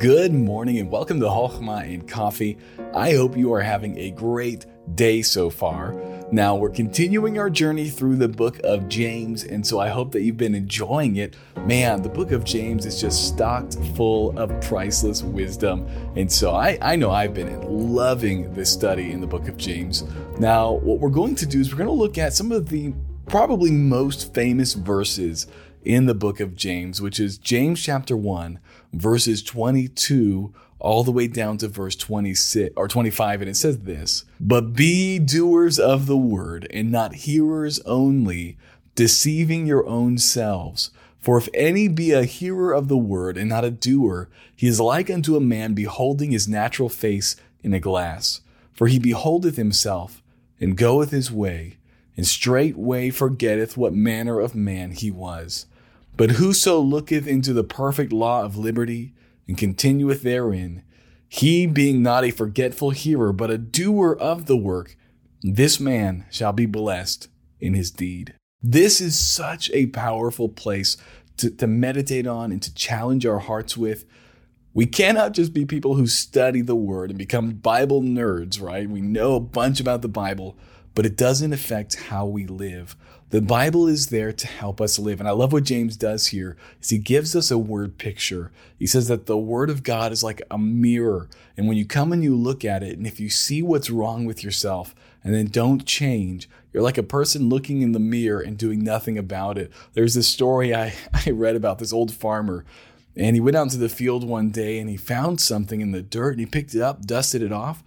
[0.00, 2.56] Good morning and welcome to Hochma and Coffee.
[2.94, 5.94] I hope you are having a great day so far.
[6.32, 10.22] Now, we're continuing our journey through the book of James, and so I hope that
[10.22, 11.36] you've been enjoying it.
[11.66, 15.86] Man, the book of James is just stocked full of priceless wisdom,
[16.16, 20.04] and so I, I know I've been loving this study in the book of James.
[20.38, 22.94] Now, what we're going to do is we're going to look at some of the
[23.26, 25.46] probably most famous verses
[25.84, 28.58] in the book of James, which is James chapter 1,
[28.92, 34.24] verses 22 all the way down to verse 26 or 25 and it says this,
[34.40, 38.56] "But be doers of the word and not hearers only,
[38.94, 43.64] deceiving your own selves." For if any be a hearer of the word and not
[43.64, 48.40] a doer, he is like unto a man beholding his natural face in a glass.
[48.72, 50.22] For he beholdeth himself
[50.58, 51.76] and goeth his way,
[52.20, 55.64] and straightway forgetteth what manner of man he was.
[56.18, 59.14] But whoso looketh into the perfect law of liberty
[59.48, 60.82] and continueth therein,
[61.30, 64.98] he being not a forgetful hearer, but a doer of the work,
[65.40, 68.34] this man shall be blessed in his deed.
[68.62, 70.98] This is such a powerful place
[71.38, 74.04] to, to meditate on and to challenge our hearts with.
[74.74, 78.90] We cannot just be people who study the word and become Bible nerds, right?
[78.90, 80.58] We know a bunch about the Bible,
[80.94, 82.96] but it doesn't affect how we live.
[83.30, 85.20] The Bible is there to help us live.
[85.20, 88.50] And I love what James does here is he gives us a word picture.
[88.76, 91.28] He says that the word of God is like a mirror.
[91.56, 94.24] And when you come and you look at it, and if you see what's wrong
[94.24, 98.58] with yourself and then don't change, you're like a person looking in the mirror and
[98.58, 99.70] doing nothing about it.
[99.92, 100.94] There's this story I,
[101.26, 102.64] I read about this old farmer
[103.16, 106.02] and he went out into the field one day and he found something in the
[106.02, 107.82] dirt and he picked it up, dusted it off,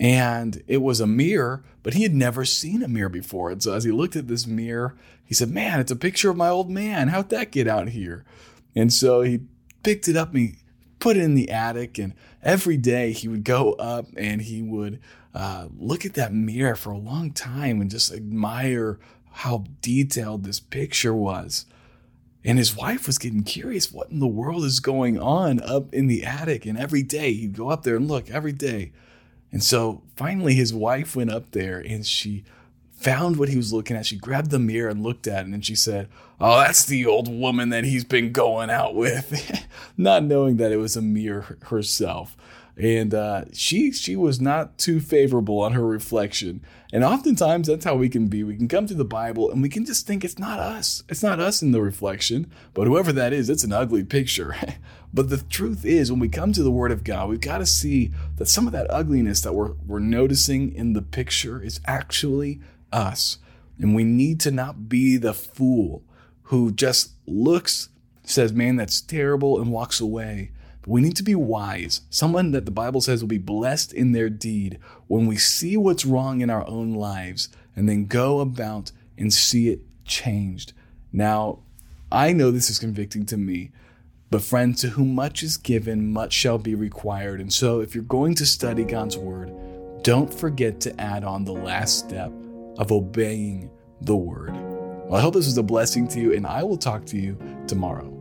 [0.00, 3.50] and it was a mirror, but he had never seen a mirror before.
[3.50, 6.36] And so as he looked at this mirror, he said, Man, it's a picture of
[6.36, 7.08] my old man.
[7.08, 8.24] How'd that get out here?
[8.74, 9.40] And so he
[9.82, 10.56] picked it up and he
[10.98, 11.98] put it in the attic.
[11.98, 15.00] And every day he would go up and he would
[15.32, 18.98] uh, look at that mirror for a long time and just admire
[19.30, 21.66] how detailed this picture was.
[22.44, 26.08] And his wife was getting curious what in the world is going on up in
[26.08, 26.66] the attic.
[26.66, 28.92] And every day he'd go up there and look every day.
[29.54, 32.42] And so finally, his wife went up there and she
[32.90, 34.04] found what he was looking at.
[34.04, 36.08] She grabbed the mirror and looked at it and she said,
[36.40, 39.64] Oh, that's the old woman that he's been going out with,
[39.96, 42.36] not knowing that it was a mirror herself.
[42.76, 46.60] And uh, she she was not too favorable on her reflection.
[46.92, 48.42] And oftentimes that's how we can be.
[48.42, 51.04] We can come to the Bible and we can just think it's not us.
[51.08, 54.56] It's not us in the reflection, but whoever that is, it's an ugly picture.
[55.14, 57.66] But the truth is, when we come to the Word of God, we've got to
[57.66, 62.60] see that some of that ugliness that we're, we're noticing in the picture is actually
[62.92, 63.38] us.
[63.78, 66.02] And we need to not be the fool
[66.44, 67.90] who just looks,
[68.24, 70.50] says, man, that's terrible, and walks away.
[70.84, 74.12] But we need to be wise, someone that the Bible says will be blessed in
[74.12, 74.78] their deed
[75.08, 79.70] when we see what's wrong in our own lives and then go about and see
[79.70, 80.72] it changed.
[81.12, 81.60] Now,
[82.12, 83.72] I know this is convicting to me
[84.34, 87.40] but, friend, to whom much is given, much shall be required.
[87.40, 89.52] And so, if you're going to study God's word,
[90.02, 92.32] don't forget to add on the last step
[92.78, 93.70] of obeying
[94.00, 94.52] the word.
[95.06, 97.38] Well, I hope this was a blessing to you, and I will talk to you
[97.68, 98.13] tomorrow.